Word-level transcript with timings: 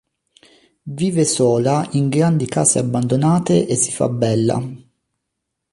Vive 0.87 1.25
sola 1.25 1.87
in 1.91 2.09
grandi 2.09 2.47
case 2.47 2.79
abbandonate 2.79 3.67
e 3.67 3.75
si 3.75 3.91
fa 3.91 4.09
bella. 4.09 4.59